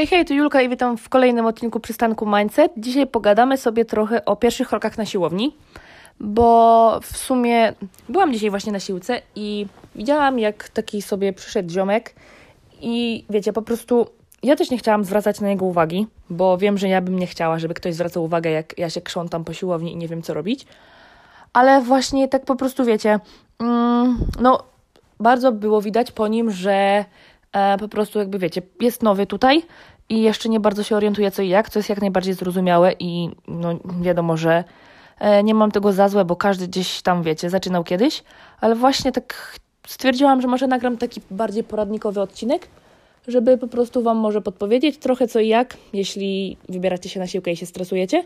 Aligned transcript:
Hej, 0.00 0.06
hej, 0.06 0.24
tu 0.24 0.34
Julka 0.34 0.62
i 0.62 0.68
witam 0.68 0.96
w 0.96 1.08
kolejnym 1.08 1.46
odcinku 1.46 1.80
przystanku 1.80 2.26
Mindset. 2.26 2.72
Dzisiaj 2.76 3.06
pogadamy 3.06 3.56
sobie 3.56 3.84
trochę 3.84 4.24
o 4.24 4.36
pierwszych 4.36 4.68
krokach 4.68 4.98
na 4.98 5.06
siłowni, 5.06 5.56
bo 6.20 7.00
w 7.02 7.16
sumie 7.16 7.72
byłam 8.08 8.32
dzisiaj 8.32 8.50
właśnie 8.50 8.72
na 8.72 8.80
siłce 8.80 9.22
i 9.36 9.66
widziałam, 9.94 10.38
jak 10.38 10.68
taki 10.68 11.02
sobie 11.02 11.32
przyszedł 11.32 11.72
ziomek 11.72 12.14
i 12.80 13.24
wiecie, 13.30 13.52
po 13.52 13.62
prostu 13.62 14.06
ja 14.42 14.56
też 14.56 14.70
nie 14.70 14.78
chciałam 14.78 15.04
zwracać 15.04 15.40
na 15.40 15.48
niego 15.48 15.64
uwagi, 15.64 16.06
bo 16.30 16.58
wiem, 16.58 16.78
że 16.78 16.88
ja 16.88 17.00
bym 17.00 17.18
nie 17.18 17.26
chciała, 17.26 17.58
żeby 17.58 17.74
ktoś 17.74 17.94
zwracał 17.94 18.24
uwagę, 18.24 18.50
jak 18.50 18.78
ja 18.78 18.90
się 18.90 19.00
krzątam 19.00 19.44
po 19.44 19.52
siłowni 19.52 19.92
i 19.92 19.96
nie 19.96 20.08
wiem, 20.08 20.22
co 20.22 20.34
robić. 20.34 20.66
Ale 21.52 21.80
właśnie 21.80 22.28
tak 22.28 22.44
po 22.44 22.56
prostu 22.56 22.84
wiecie, 22.84 23.20
mm, 23.58 24.18
no 24.40 24.62
bardzo 25.20 25.52
było 25.52 25.82
widać 25.82 26.12
po 26.12 26.28
nim, 26.28 26.50
że 26.50 27.04
po 27.78 27.88
prostu 27.88 28.18
jakby 28.18 28.38
wiecie, 28.38 28.62
jest 28.80 29.02
nowy 29.02 29.26
tutaj 29.26 29.62
i 30.08 30.22
jeszcze 30.22 30.48
nie 30.48 30.60
bardzo 30.60 30.82
się 30.82 30.96
orientuje 30.96 31.30
co 31.30 31.42
i 31.42 31.48
jak, 31.48 31.70
co 31.70 31.78
jest 31.78 31.88
jak 31.88 32.00
najbardziej 32.00 32.34
zrozumiałe 32.34 32.92
i 32.98 33.30
no 33.48 33.78
wiadomo, 34.00 34.36
że 34.36 34.64
e, 35.18 35.42
nie 35.42 35.54
mam 35.54 35.70
tego 35.70 35.92
za 35.92 36.08
złe, 36.08 36.24
bo 36.24 36.36
każdy 36.36 36.68
gdzieś 36.68 37.02
tam, 37.02 37.22
wiecie, 37.22 37.50
zaczynał 37.50 37.84
kiedyś, 37.84 38.22
ale 38.60 38.74
właśnie 38.74 39.12
tak 39.12 39.58
stwierdziłam, 39.86 40.40
że 40.40 40.48
może 40.48 40.66
nagram 40.66 40.96
taki 40.96 41.20
bardziej 41.30 41.64
poradnikowy 41.64 42.20
odcinek, 42.20 42.68
żeby 43.28 43.58
po 43.58 43.68
prostu 43.68 44.02
Wam 44.02 44.16
może 44.16 44.40
podpowiedzieć 44.40 44.98
trochę 44.98 45.28
co 45.28 45.40
i 45.40 45.48
jak, 45.48 45.76
jeśli 45.92 46.56
wybieracie 46.68 47.08
się 47.08 47.20
na 47.20 47.26
siłkę 47.26 47.52
i 47.52 47.56
się 47.56 47.66
stresujecie, 47.66 48.24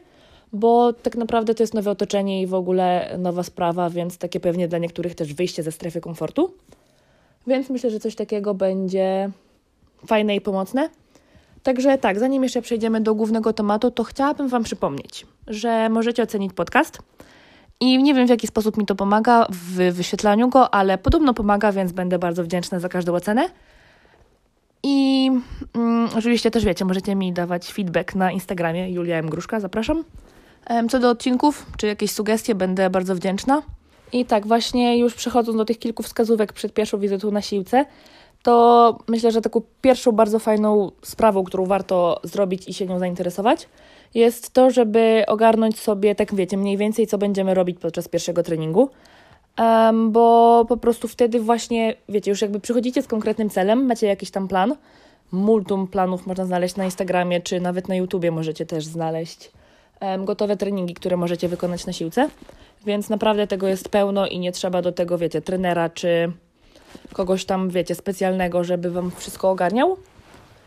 bo 0.53 0.93
tak 0.93 1.17
naprawdę 1.17 1.55
to 1.55 1.63
jest 1.63 1.75
nowe 1.75 1.91
otoczenie 1.91 2.43
i 2.43 2.47
w 2.47 2.55
ogóle 2.55 3.17
nowa 3.19 3.43
sprawa, 3.43 3.91
więc 3.91 4.19
takie 4.19 4.41
pewnie 4.41 4.69
dla 4.69 4.79
niektórych 4.79 5.15
też 5.15 5.35
wyjście 5.35 5.63
ze 5.63 5.73
strefy 5.73 6.01
komfortu. 6.01 6.55
Więc 7.47 7.71
myślę, 7.71 7.91
że 7.91 8.01
coś 8.01 8.15
takiego 8.15 8.55
będzie 8.55 9.31
fajne 10.07 10.37
i 10.37 10.41
pomocne. 10.41 10.89
Także 11.63 11.99
tak, 11.99 12.19
zanim 12.19 12.43
jeszcze 12.43 12.63
przejdziemy 12.63 13.01
do 13.01 13.15
głównego 13.15 13.53
tematu, 13.53 13.91
to 13.91 14.05
chciałabym 14.05 14.49
Wam 14.49 14.65
przypomnieć, 14.65 15.27
że 15.47 15.89
możecie 15.89 16.23
ocenić 16.23 16.53
podcast. 16.53 16.99
I 17.81 18.03
nie 18.03 18.15
wiem, 18.15 18.27
w 18.27 18.31
jaki 18.31 18.47
sposób 18.47 18.77
mi 18.77 18.87
to 18.87 18.95
pomaga 18.95 19.47
w 19.51 19.93
wyświetlaniu 19.93 20.49
go, 20.49 20.75
ale 20.75 20.99
podobno 20.99 21.35
pomaga, 21.35 21.73
więc 21.73 21.93
będę 21.93 22.19
bardzo 22.19 22.45
wdzięczna 22.45 22.81
za 22.81 22.89
każdą 22.89 23.15
ocenę. 23.15 23.49
I 24.83 25.31
mm, 25.75 26.09
oczywiście 26.19 26.51
też 26.51 26.65
wiecie, 26.65 26.85
możecie 26.85 27.15
mi 27.15 27.33
dawać 27.33 27.73
feedback 27.73 28.15
na 28.15 28.33
Instagramie 28.33 28.91
Julia 28.91 29.17
M. 29.17 29.31
Gruszka, 29.31 29.61
zapraszam. 29.61 30.05
Co 30.91 31.01
do 31.01 31.11
odcinków, 31.11 31.67
czy 31.77 31.87
jakieś 31.87 32.11
sugestie, 32.11 32.55
będę 32.55 32.91
bardzo 32.91 33.15
wdzięczna. 33.15 33.63
I 34.15 34.25
tak, 34.25 34.47
właśnie 34.47 34.99
już 34.99 35.15
przechodząc 35.15 35.59
do 35.59 35.65
tych 35.65 35.79
kilku 35.79 36.03
wskazówek 36.03 36.53
przed 36.53 36.75
pierwszą 36.75 36.99
wizytą 36.99 37.31
na 37.31 37.43
siłce, 37.43 37.85
to 38.43 38.99
myślę, 39.09 39.33
że 39.33 39.43
taką 39.43 39.63
pierwszą 39.81 40.13
bardzo 40.13 40.39
fajną 40.39 40.91
sprawą, 41.03 41.45
którą 41.45 41.67
warto 41.67 42.21
zrobić 42.23 42.69
i 42.69 42.75
się 42.75 42.87
nią 42.87 42.99
zainteresować, 42.99 43.69
jest 44.15 44.51
to, 44.51 44.71
żeby 44.71 45.25
ogarnąć 45.27 45.81
sobie, 45.81 46.15
tak 46.15 46.35
wiecie, 46.35 46.57
mniej 46.57 46.77
więcej, 46.77 47.07
co 47.07 47.19
będziemy 47.19 47.55
robić 47.55 47.79
podczas 47.79 48.09
pierwszego 48.09 48.43
treningu. 48.43 48.91
Um, 49.59 50.13
bo 50.13 50.65
po 50.69 50.77
prostu 50.77 51.09
wtedy 51.09 51.41
właśnie, 51.41 51.95
wiecie, 52.09 52.31
już 52.31 52.43
jakby 52.43 52.61
przychodzicie 52.61 53.03
z 53.03 53.07
konkretnym 53.07 53.51
celem, 53.51 53.87
macie 53.87 54.07
jakiś 54.07 54.31
tam 54.31 54.49
plan. 54.49 54.77
Multum 55.33 55.87
planów 55.87 56.27
można 56.27 56.45
znaleźć 56.47 56.77
na 56.77 56.85
Instagramie, 56.85 57.41
czy 57.41 57.61
nawet 57.61 57.89
na 57.89 57.97
YouTubie 57.97 58.31
możecie 58.31 58.67
też 58.67 58.85
znaleźć 58.85 59.51
gotowe 60.19 60.57
treningi, 60.57 60.95
które 60.95 61.17
możecie 61.17 61.49
wykonać 61.49 61.87
na 61.87 61.93
siłce. 61.93 62.29
Więc 62.87 63.11
naprawdę 63.11 63.47
tego 63.47 63.69
jest 63.69 63.89
pełno 63.89 64.27
i 64.27 64.39
nie 64.39 64.53
trzeba 64.53 64.83
do 64.83 64.93
tego, 64.93 65.19
wiecie, 65.19 65.43
trenera 65.43 65.89
czy 65.89 66.33
kogoś 67.13 67.45
tam, 67.45 67.71
wiecie, 67.71 67.95
specjalnego, 67.95 68.65
żeby 68.65 68.91
Wam 68.91 69.11
wszystko 69.17 69.51
ogarniał. 69.51 69.97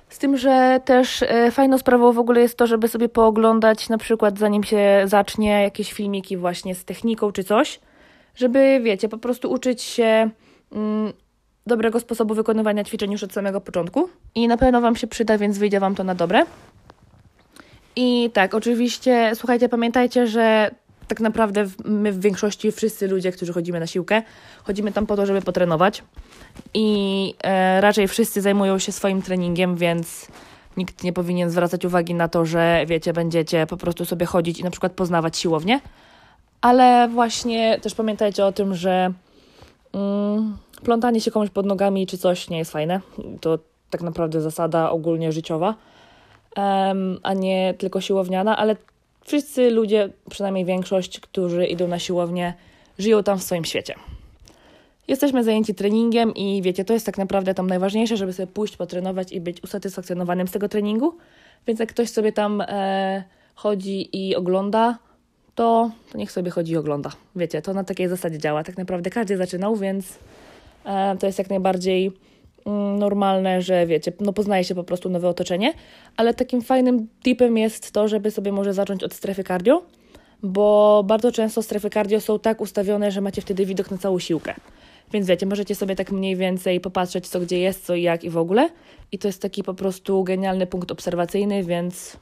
Z 0.10 0.18
tym, 0.18 0.38
że 0.38 0.80
też 0.86 1.24
e, 1.24 1.52
fajną 1.52 1.78
sprawą 1.78 2.14
w 2.14 2.20
ogóle 2.20 2.42
jest 2.42 2.58
to, 2.58 2.68
żeby 2.68 2.88
sobie 2.88 3.10
pooglądać, 3.10 3.90
na 3.90 3.98
przykład 3.98 4.40
zanim 4.40 4.64
się 4.64 5.02
zacznie, 5.06 5.64
jakieś 5.64 5.94
filmiki 5.94 6.38
właśnie 6.38 6.76
z 6.76 6.86
techniką 6.86 7.32
czy 7.32 7.44
coś, 7.44 7.80
żeby, 8.36 8.80
wiecie, 8.84 9.10
po 9.10 9.18
prostu 9.18 9.52
uczyć 9.52 9.82
się 9.82 10.30
mm, 10.72 11.14
dobrego 11.68 12.00
sposobu 12.00 12.34
wykonywania 12.34 12.84
ćwiczeń 12.84 13.12
już 13.12 13.24
od 13.24 13.34
samego 13.34 13.62
początku. 13.62 14.10
I 14.36 14.48
na 14.48 14.58
pewno 14.58 14.82
Wam 14.82 14.96
się 14.96 15.08
przyda, 15.08 15.38
więc 15.38 15.58
wyjdzie 15.58 15.80
Wam 15.80 15.96
to 15.96 16.04
na 16.04 16.16
dobre. 16.16 16.46
I 18.00 18.30
tak, 18.34 18.54
oczywiście, 18.54 19.32
słuchajcie, 19.36 19.70
pamiętajcie, 19.70 20.28
że 20.28 20.72
tak 21.08 21.20
naprawdę 21.20 21.66
my 21.86 22.12
w 22.12 22.20
większości, 22.20 22.72
wszyscy 22.72 23.08
ludzie, 23.08 23.32
którzy 23.32 23.54
chodzimy 23.54 23.80
na 23.80 23.88
siłkę, 23.88 24.22
chodzimy 24.64 24.92
tam 24.92 25.06
po 25.06 25.16
to, 25.16 25.26
żeby 25.26 25.42
potrenować. 25.42 26.04
I 26.74 27.34
e, 27.44 27.82
raczej 27.82 28.08
wszyscy 28.08 28.42
zajmują 28.42 28.80
się 28.80 28.92
swoim 28.92 29.22
treningiem, 29.22 29.76
więc 29.76 30.28
nikt 30.78 31.04
nie 31.04 31.14
powinien 31.14 31.50
zwracać 31.50 31.86
uwagi 31.86 32.14
na 32.14 32.28
to, 32.28 32.46
że 32.46 32.86
wiecie, 32.88 33.14
będziecie 33.14 33.68
po 33.68 33.78
prostu 33.78 34.06
sobie 34.06 34.26
chodzić 34.26 34.60
i 34.60 34.64
na 34.64 34.72
przykład 34.72 34.92
poznawać 34.92 35.38
siłownię, 35.38 35.80
ale 36.62 37.08
właśnie 37.08 37.80
też 37.82 37.96
pamiętajcie 37.96 38.46
o 38.46 38.52
tym, 38.52 38.76
że 38.76 39.14
mm, 39.94 40.58
plątanie 40.84 41.22
się 41.22 41.32
komuś 41.32 41.50
pod 41.50 41.66
nogami 41.66 42.08
czy 42.08 42.18
coś 42.18 42.50
nie 42.50 42.58
jest 42.58 42.72
fajne. 42.72 43.02
To 43.42 43.60
tak 43.90 44.02
naprawdę 44.02 44.42
zasada 44.42 44.90
ogólnie 44.90 45.32
życiowa, 45.32 45.76
um, 46.58 47.20
a 47.24 47.34
nie 47.34 47.74
tylko 47.78 48.02
siłowniana, 48.02 48.58
ale 48.58 48.76
wszyscy 49.26 49.72
ludzie, 49.72 50.10
przynajmniej 50.30 50.66
większość, 50.66 51.20
którzy 51.20 51.66
idą 51.66 51.88
na 51.88 52.00
siłownię, 52.00 52.54
żyją 53.00 53.24
tam 53.24 53.40
w 53.40 53.44
swoim 53.44 53.66
świecie. 53.66 53.96
Jesteśmy 55.08 55.44
zajęci 55.44 55.76
treningiem 55.76 56.34
i 56.36 56.62
wiecie, 56.62 56.86
to 56.86 56.94
jest 56.94 57.06
tak 57.06 57.18
naprawdę 57.18 57.54
tam 57.54 57.68
najważniejsze, 57.68 58.18
żeby 58.18 58.34
sobie 58.34 58.48
pójść, 58.48 58.78
potrenować 58.78 59.32
i 59.32 59.42
być 59.42 59.64
usatysfakcjonowanym 59.64 60.48
z 60.48 60.52
tego 60.52 60.70
treningu. 60.70 61.18
Więc 61.68 61.80
jak 61.80 61.90
ktoś 61.90 62.10
sobie 62.10 62.32
tam 62.32 62.62
e, 62.62 63.24
chodzi 63.56 64.28
i 64.28 64.36
ogląda, 64.36 64.98
to, 65.56 65.92
to 66.12 66.18
niech 66.18 66.32
sobie 66.32 66.52
chodzi 66.52 66.74
i 66.74 66.78
ogląda. 66.78 67.12
Wiecie, 67.36 67.62
to 67.62 67.74
na 67.74 67.84
takiej 67.84 68.08
zasadzie 68.08 68.38
działa. 68.38 68.64
Tak 68.64 68.78
naprawdę 68.78 69.10
każdy 69.10 69.38
zaczynał, 69.38 69.76
więc 69.76 70.20
e, 70.86 71.18
to 71.20 71.26
jest 71.26 71.40
jak 71.40 71.50
najbardziej 71.50 72.12
normalne, 72.98 73.62
że 73.62 73.88
wiecie, 73.88 74.14
no 74.20 74.34
poznaje 74.34 74.64
się 74.64 74.76
po 74.76 74.84
prostu 74.84 75.10
nowe 75.10 75.30
otoczenie, 75.30 75.74
ale 76.18 76.34
takim 76.34 76.62
fajnym 76.62 77.08
tipem 77.24 77.58
jest 77.58 77.92
to, 77.92 78.08
żeby 78.08 78.32
sobie 78.32 78.52
może 78.52 78.74
zacząć 78.74 79.04
od 79.04 79.14
strefy 79.14 79.44
cardio, 79.44 79.84
bo 80.44 81.04
bardzo 81.08 81.32
często 81.32 81.64
strefy 81.64 81.90
cardio 81.90 82.22
są 82.22 82.40
tak 82.40 82.62
ustawione, 82.62 83.12
że 83.12 83.22
macie 83.22 83.42
wtedy 83.42 83.66
widok 83.66 83.92
na 83.92 83.98
całą 83.98 84.20
siłkę. 84.20 84.54
Więc 85.14 85.28
wiecie, 85.28 85.46
możecie 85.46 85.76
sobie 85.76 85.96
tak 85.96 86.12
mniej 86.12 86.36
więcej 86.36 86.80
popatrzeć, 86.80 87.28
co 87.28 87.40
gdzie 87.40 87.60
jest, 87.60 87.86
co 87.86 87.96
i 87.96 88.02
jak 88.02 88.24
i 88.24 88.30
w 88.30 88.38
ogóle. 88.38 88.70
I 89.12 89.18
to 89.18 89.28
jest 89.28 89.42
taki 89.42 89.64
po 89.64 89.74
prostu 89.74 90.24
genialny 90.24 90.68
punkt 90.68 90.92
obserwacyjny, 90.92 91.64
więc 91.64 92.18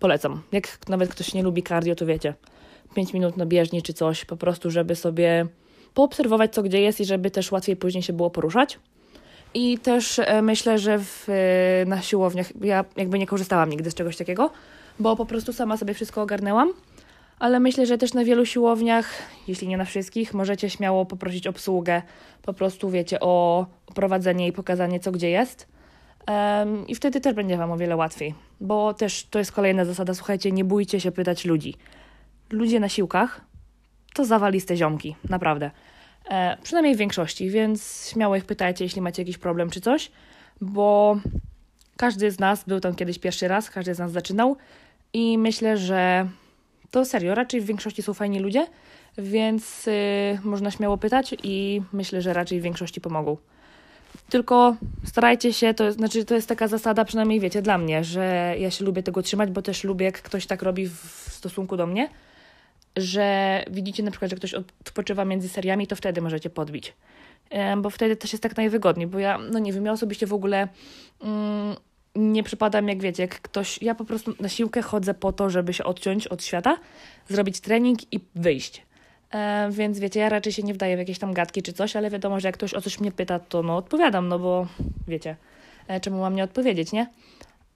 polecam. 0.00 0.42
Jak 0.52 0.88
nawet 0.88 1.10
ktoś 1.10 1.34
nie 1.34 1.42
lubi 1.42 1.62
cardio, 1.62 1.94
to 1.94 2.06
wiecie, 2.06 2.34
5 2.94 3.12
minut 3.12 3.36
na 3.36 3.46
bieżni 3.46 3.82
czy 3.82 3.92
coś, 3.92 4.24
po 4.24 4.36
prostu, 4.36 4.70
żeby 4.70 4.96
sobie 4.96 5.46
poobserwować, 5.94 6.54
co 6.54 6.62
gdzie 6.62 6.80
jest 6.80 7.00
i 7.00 7.04
żeby 7.04 7.30
też 7.30 7.52
łatwiej 7.52 7.76
później 7.76 8.02
się 8.02 8.12
było 8.12 8.30
poruszać. 8.30 8.78
I 9.54 9.78
też 9.78 10.18
e, 10.18 10.42
myślę, 10.42 10.78
że 10.78 10.98
w, 10.98 11.26
e, 11.28 11.84
na 11.86 12.02
siłowniach 12.02 12.46
ja 12.60 12.84
jakby 12.96 13.18
nie 13.18 13.26
korzystałam 13.26 13.70
nigdy 13.70 13.90
z 13.90 13.94
czegoś 13.94 14.16
takiego, 14.16 14.50
bo 14.98 15.16
po 15.16 15.26
prostu 15.26 15.52
sama 15.52 15.76
sobie 15.76 15.94
wszystko 15.94 16.22
ogarnęłam 16.22 16.72
ale 17.38 17.60
myślę, 17.60 17.86
że 17.86 17.98
też 17.98 18.14
na 18.14 18.24
wielu 18.24 18.46
siłowniach, 18.46 19.10
jeśli 19.48 19.68
nie 19.68 19.76
na 19.76 19.84
wszystkich, 19.84 20.34
możecie 20.34 20.70
śmiało 20.70 21.06
poprosić 21.06 21.46
obsługę, 21.46 22.02
po 22.42 22.54
prostu 22.54 22.90
wiecie 22.90 23.20
o 23.20 23.66
prowadzenie 23.94 24.46
i 24.46 24.52
pokazanie, 24.52 25.00
co 25.00 25.12
gdzie 25.12 25.30
jest. 25.30 25.68
Um, 26.28 26.86
I 26.86 26.94
wtedy 26.94 27.20
też 27.20 27.34
będzie 27.34 27.56
Wam 27.56 27.72
o 27.72 27.76
wiele 27.76 27.96
łatwiej, 27.96 28.34
bo 28.60 28.94
też 28.94 29.26
to 29.30 29.38
jest 29.38 29.52
kolejna 29.52 29.84
zasada, 29.84 30.14
słuchajcie, 30.14 30.52
nie 30.52 30.64
bójcie 30.64 31.00
się 31.00 31.12
pytać 31.12 31.44
ludzi. 31.44 31.74
Ludzie 32.50 32.80
na 32.80 32.88
siłkach 32.88 33.40
to 34.14 34.24
zawaliste 34.24 34.76
ziomki, 34.76 35.16
naprawdę. 35.28 35.70
E, 36.30 36.56
przynajmniej 36.62 36.94
w 36.94 36.98
większości, 36.98 37.50
więc 37.50 38.08
śmiało 38.12 38.36
ich 38.36 38.44
pytajcie, 38.44 38.84
jeśli 38.84 39.02
macie 39.02 39.22
jakiś 39.22 39.38
problem 39.38 39.70
czy 39.70 39.80
coś, 39.80 40.10
bo 40.60 41.16
każdy 41.96 42.30
z 42.30 42.38
nas 42.38 42.64
był 42.64 42.80
tam 42.80 42.94
kiedyś 42.94 43.18
pierwszy 43.18 43.48
raz, 43.48 43.70
każdy 43.70 43.94
z 43.94 43.98
nas 43.98 44.12
zaczynał 44.12 44.56
i 45.12 45.38
myślę, 45.38 45.76
że 45.76 46.28
to 46.90 47.04
serio, 47.04 47.34
raczej 47.34 47.60
w 47.60 47.66
większości 47.66 48.02
są 48.02 48.14
fajni 48.14 48.40
ludzie, 48.40 48.66
więc 49.18 49.86
yy, 49.86 49.92
można 50.44 50.70
śmiało 50.70 50.98
pytać 50.98 51.34
i 51.42 51.82
myślę, 51.92 52.22
że 52.22 52.32
raczej 52.32 52.60
w 52.60 52.62
większości 52.62 53.00
pomogą. 53.00 53.36
Tylko 54.30 54.76
starajcie 55.04 55.52
się, 55.52 55.74
to 55.74 55.92
znaczy 55.92 56.24
to 56.24 56.34
jest 56.34 56.48
taka 56.48 56.68
zasada, 56.68 57.04
przynajmniej 57.04 57.40
wiecie, 57.40 57.62
dla 57.62 57.78
mnie, 57.78 58.04
że 58.04 58.54
ja 58.58 58.70
się 58.70 58.84
lubię 58.84 59.02
tego 59.02 59.22
trzymać, 59.22 59.50
bo 59.50 59.62
też 59.62 59.84
lubię, 59.84 60.06
jak 60.06 60.22
ktoś 60.22 60.46
tak 60.46 60.62
robi 60.62 60.88
w 60.88 61.28
stosunku 61.30 61.76
do 61.76 61.86
mnie, 61.86 62.08
że 62.96 63.64
widzicie 63.70 64.02
na 64.02 64.10
przykład, 64.10 64.30
że 64.30 64.36
ktoś 64.36 64.54
odpoczywa 64.54 65.24
między 65.24 65.48
seriami, 65.48 65.86
to 65.86 65.96
wtedy 65.96 66.20
możecie 66.20 66.50
podbić. 66.50 66.92
Bo 67.76 67.90
wtedy 67.90 68.16
też 68.16 68.32
jest 68.32 68.42
tak 68.42 68.56
najwygodniej, 68.56 69.06
bo 69.06 69.18
ja, 69.18 69.38
no 69.38 69.58
nie 69.58 69.72
wiem, 69.72 69.86
ja 69.86 69.92
osobiście 69.92 70.26
w 70.26 70.32
ogóle 70.32 70.68
mm, 71.22 71.76
nie 72.14 72.42
przypadam, 72.42 72.88
jak 72.88 73.00
wiecie, 73.00 73.22
jak 73.22 73.40
ktoś. 73.40 73.82
Ja 73.82 73.94
po 73.94 74.04
prostu 74.04 74.34
na 74.40 74.48
siłkę 74.48 74.82
chodzę 74.82 75.14
po 75.14 75.32
to, 75.32 75.50
żeby 75.50 75.72
się 75.72 75.84
odciąć 75.84 76.26
od 76.26 76.44
świata, 76.44 76.78
zrobić 77.28 77.60
trening 77.60 78.12
i 78.12 78.20
wyjść. 78.34 78.82
E, 79.30 79.68
więc 79.70 79.98
wiecie, 79.98 80.20
ja 80.20 80.28
raczej 80.28 80.52
się 80.52 80.62
nie 80.62 80.74
wdaję 80.74 80.96
w 80.96 80.98
jakieś 80.98 81.18
tam 81.18 81.32
gadki 81.32 81.62
czy 81.62 81.72
coś, 81.72 81.96
ale 81.96 82.10
wiadomo, 82.10 82.40
że 82.40 82.48
jak 82.48 82.54
ktoś 82.54 82.74
o 82.74 82.80
coś 82.80 83.00
mnie 83.00 83.12
pyta, 83.12 83.38
to 83.38 83.62
no 83.62 83.76
odpowiadam, 83.76 84.28
no 84.28 84.38
bo 84.38 84.66
wiecie, 85.08 85.36
e, 85.88 86.00
czemu 86.00 86.20
mam 86.20 86.34
nie 86.34 86.44
odpowiedzieć, 86.44 86.92
nie? 86.92 87.06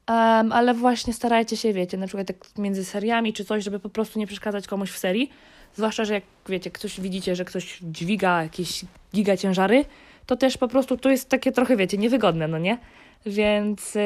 Um, 0.09 0.53
ale 0.53 0.75
właśnie 0.75 1.13
starajcie 1.13 1.57
się, 1.57 1.73
wiecie, 1.73 1.97
na 1.97 2.07
przykład 2.07 2.27
tak 2.27 2.37
między 2.59 2.85
seriami 2.85 3.33
czy 3.33 3.45
coś, 3.45 3.65
żeby 3.65 3.81
po 3.81 3.89
prostu 3.89 4.19
nie 4.19 4.27
przeszkadzać 4.27 4.67
komuś 4.67 4.91
w 4.91 4.99
serii. 4.99 5.31
Zwłaszcza, 5.75 6.05
że 6.05 6.15
jak 6.15 6.25
wiecie, 6.49 6.71
ktoś 6.71 7.01
widzicie, 7.01 7.37
że 7.37 7.45
ktoś 7.45 7.79
dźwiga 7.83 8.43
jakieś 8.43 8.85
giga 9.15 9.37
ciężary, 9.37 9.85
to 10.27 10.37
też 10.37 10.59
po 10.59 10.69
prostu 10.69 10.97
to 10.97 11.11
jest 11.11 11.29
takie 11.29 11.53
trochę, 11.53 11.77
wiecie, 11.77 11.99
niewygodne, 11.99 12.49
no 12.49 12.59
nie? 12.59 12.79
Więc 13.27 13.95
yy, 13.95 14.03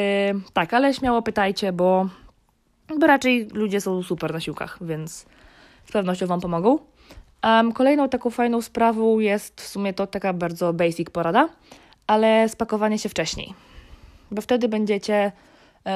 tak, 0.52 0.75
ale 0.75 0.94
śmiało 0.94 1.22
pytajcie, 1.22 1.72
bo, 1.72 2.08
bo 2.98 3.06
raczej 3.06 3.48
ludzie 3.52 3.81
są 3.81 4.02
super 4.02 4.32
na 4.32 4.40
siłkach, 4.40 4.78
więc 4.81 5.26
z 5.84 5.93
pewnością 5.93 6.26
Wam 6.26 6.40
pomogą. 6.40 6.78
Um, 7.44 7.72
kolejną 7.72 8.08
taką 8.08 8.31
fajną 8.31 8.62
sprawą 8.62 9.19
jest 9.19 9.60
w 9.60 9.66
sumie 9.66 9.94
to 9.94 10.06
taka 10.06 10.32
bardzo 10.32 10.72
basic 10.72 11.10
porada, 11.10 11.48
ale 12.06 12.48
spakowanie 12.48 12.98
się 12.98 13.08
wcześniej, 13.08 13.55
bo 14.31 14.43
wtedy 14.43 14.69
będziecie 14.69 15.32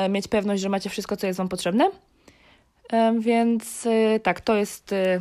mieć 0.09 0.29
pewność, 0.29 0.63
że 0.63 0.69
macie 0.69 0.91
wszystko, 0.91 1.17
co 1.17 1.27
jest 1.27 1.39
Wam 1.39 1.49
potrzebne. 1.49 1.91
E, 2.93 3.21
więc 3.21 3.87
e, 3.87 4.21
tak, 4.21 4.41
to 4.41 4.57
jest 4.57 4.93
e, 4.93 5.21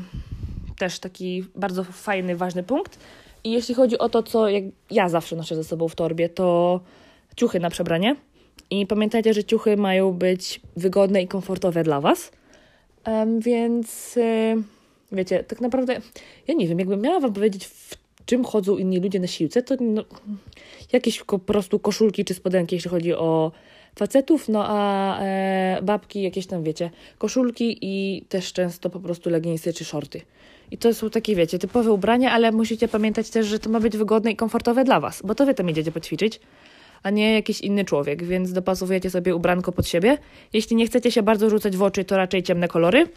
też 0.78 1.00
taki 1.00 1.46
bardzo 1.56 1.84
fajny, 1.84 2.36
ważny 2.36 2.64
punkt. 2.64 3.00
I 3.44 3.52
jeśli 3.52 3.76
chodzi 3.76 3.98
o 3.98 4.10
to, 4.10 4.24
co 4.24 4.46
ja 4.92 5.10
zawsze 5.10 5.36
noszę 5.36 5.56
ze 5.56 5.64
sobą 5.64 5.88
w 5.88 5.96
torbie, 5.96 6.30
to 6.30 6.80
ciuchy 7.36 7.60
na 7.60 7.70
przebranie. 7.70 8.16
I 8.70 8.88
pamiętajcie, 8.88 9.34
że 9.34 9.44
ciuchy 9.44 9.78
mają 9.78 10.12
być 10.12 10.62
wygodne 10.78 11.22
i 11.22 11.28
komfortowe 11.28 11.84
dla 11.84 12.02
Was. 12.02 12.32
Więc 13.40 14.20
wiecie, 15.12 15.44
tak 15.44 15.62
naprawdę 15.62 16.02
ja 16.48 16.54
nie 16.54 16.68
wiem, 16.68 16.80
jakbym 16.80 17.02
miała 17.02 17.20
Wam 17.20 17.34
powiedzieć, 17.34 17.66
w 17.66 17.98
czym 18.26 18.46
chodzą 18.46 18.78
inni 18.78 19.00
ludzie 19.00 19.20
na 19.20 19.28
siłce, 19.28 19.64
to 19.64 19.76
no, 19.80 20.04
jakieś 20.92 21.24
po 21.24 21.40
prostu 21.40 21.80
koszulki 21.80 22.26
czy 22.26 22.34
spodenki, 22.34 22.76
jeśli 22.76 22.90
chodzi 22.90 23.14
o 23.14 23.52
facetów, 23.96 24.50
no 24.50 24.64
a 24.68 25.20
e, 25.20 25.80
babki 25.84 26.22
jakieś 26.22 26.48
tam, 26.48 26.64
wiecie, 26.64 26.90
koszulki 27.18 27.78
i 27.82 28.26
też 28.30 28.54
często 28.54 28.90
po 28.90 29.00
prostu 29.00 29.30
leginsy 29.30 29.74
czy 29.74 29.86
shorty. 29.86 30.22
I 30.72 30.78
to 30.78 30.94
są 30.94 31.10
takie, 31.10 31.36
wiecie, 31.36 31.60
typowe 31.60 31.92
ubrania, 31.92 32.32
ale 32.32 32.52
musicie 32.52 32.88
pamiętać 32.88 33.30
też, 33.30 33.48
że 33.48 33.60
to 33.60 33.70
ma 33.70 33.80
być 33.80 33.98
wygodne 33.98 34.32
i 34.32 34.36
komfortowe 34.36 34.84
dla 34.84 35.00
Was, 35.00 35.22
bo 35.26 35.36
to 35.36 35.46
Wy 35.46 35.54
tam 35.54 35.70
idziecie 35.70 35.92
poćwiczyć, 35.92 36.40
a 37.04 37.10
nie 37.10 37.34
jakiś 37.34 37.62
inny 37.62 37.86
człowiek, 37.86 38.24
więc 38.24 38.52
dopasowujecie 38.52 39.10
sobie 39.10 39.36
ubranko 39.36 39.72
pod 39.72 39.88
siebie. 39.88 40.18
Jeśli 40.54 40.76
nie 40.76 40.88
chcecie 40.88 41.12
się 41.12 41.24
bardzo 41.24 41.50
rzucać 41.50 41.78
w 41.78 41.84
oczy, 41.84 42.06
to 42.06 42.18
raczej 42.18 42.44
ciemne 42.44 42.68
kolory, 42.68 43.08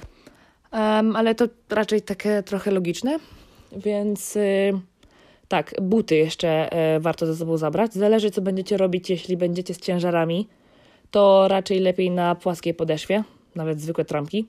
um, 0.73 1.17
ale 1.17 1.35
to 1.35 1.49
raczej 1.71 2.03
takie 2.03 2.43
trochę 2.43 2.71
logiczne, 2.71 3.19
więc... 3.73 4.37
Y, 4.37 4.73
tak, 5.49 5.75
buty 5.83 6.17
jeszcze 6.17 6.73
e, 6.73 7.01
warto 7.01 7.27
ze 7.27 7.37
sobą 7.37 7.57
zabrać. 7.57 7.95
Zależy, 7.95 8.31
co 8.31 8.43
będziecie 8.43 8.77
robić, 8.77 9.11
jeśli 9.11 9.37
będziecie 9.37 9.75
z 9.75 9.79
ciężarami, 9.79 10.49
to 11.11 11.49
raczej 11.49 11.81
lepiej 11.81 12.11
na 12.11 12.35
płaskiej 12.35 12.75
podeszwie, 12.75 13.25
nawet 13.55 13.81
zwykłe 13.81 14.05
trampki, 14.05 14.47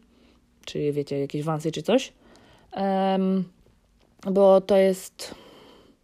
czy 0.65 0.91
wiecie, 0.91 1.19
jakieś 1.19 1.43
wansy 1.43 1.71
czy 1.71 1.81
coś, 1.81 2.13
um, 2.75 3.43
bo 4.31 4.61
to 4.61 4.77
jest 4.77 5.35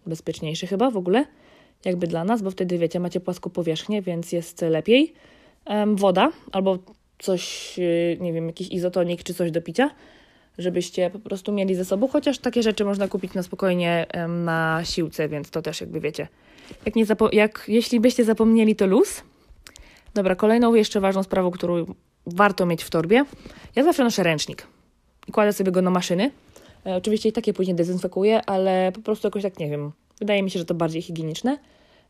bezpieczniejsze 0.06 0.68
chyba 0.68 0.92
w 0.92 0.98
ogóle, 0.98 1.26
jakby 1.86 2.08
dla 2.08 2.24
nas, 2.24 2.42
bo 2.42 2.52
wtedy 2.52 2.78
wiecie, 2.78 3.00
macie 3.00 3.20
płaską 3.20 3.50
powierzchnię, 3.50 4.02
więc 4.02 4.32
jest 4.32 4.62
lepiej. 4.62 5.14
Um, 5.66 5.96
woda 5.96 6.32
albo 6.52 6.78
coś, 7.20 7.76
y, 7.80 8.18
nie 8.22 8.34
wiem, 8.34 8.48
jakiś 8.48 8.68
izotonik 8.72 9.24
czy 9.24 9.34
coś 9.34 9.52
do 9.52 9.62
picia, 9.62 9.90
żebyście 10.58 11.10
po 11.10 11.20
prostu 11.20 11.52
mieli 11.52 11.76
ze 11.76 11.86
sobą, 11.86 12.08
chociaż 12.08 12.40
takie 12.40 12.64
rzeczy 12.64 12.86
można 12.86 13.08
kupić 13.08 13.34
na 13.34 13.44
spokojnie 13.44 14.06
um, 14.14 14.44
na 14.44 14.82
siłce, 14.84 15.30
więc 15.30 15.50
to 15.50 15.62
też 15.62 15.82
jakby 15.82 16.00
wiecie. 16.00 16.28
Jak 16.86 16.96
nie 16.96 17.06
zapo- 17.06 17.34
jak, 17.34 17.66
jeśli 17.68 18.00
byście 18.00 18.24
zapomnieli, 18.24 18.76
to 18.76 18.88
luz, 18.88 19.24
Dobra, 20.16 20.36
kolejną 20.36 20.74
jeszcze 20.74 21.00
ważną 21.00 21.24
sprawą, 21.24 21.52
którą 21.52 21.86
warto 22.26 22.66
mieć 22.66 22.84
w 22.84 22.90
torbie. 22.90 23.26
Ja 23.76 23.84
zawsze 23.84 24.04
noszę 24.04 24.24
ręcznik 24.24 24.68
i 25.28 25.32
kładę 25.32 25.54
sobie 25.54 25.72
go 25.72 25.82
na 25.82 25.92
maszyny. 25.92 26.32
E, 26.86 26.96
oczywiście 26.96 27.30
i 27.30 27.32
takie 27.32 27.54
później 27.54 27.76
dezynfekuję, 27.76 28.42
ale 28.46 28.92
po 28.92 29.02
prostu 29.02 29.28
jakoś 29.28 29.44
tak 29.44 29.60
nie 29.60 29.70
wiem. 29.70 29.92
Wydaje 30.20 30.44
mi 30.44 30.52
się, 30.52 30.60
że 30.60 30.66
to 30.66 30.74
bardziej 30.74 31.02
higieniczne, 31.02 31.58